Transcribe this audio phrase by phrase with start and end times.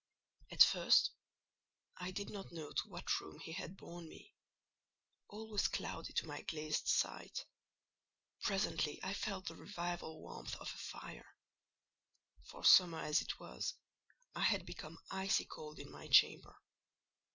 [0.51, 1.11] At first
[1.97, 4.33] I did not know to what room he had borne me;
[5.27, 7.45] all was cloudy to my glazed sight:
[8.41, 11.35] presently I felt the reviving warmth of a fire;
[12.49, 13.75] for, summer as it was,
[14.33, 16.57] I had become icy cold in my chamber.